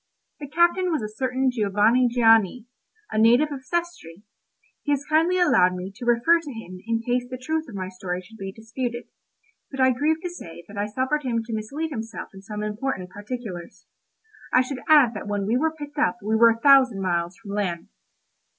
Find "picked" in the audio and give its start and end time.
15.75-15.99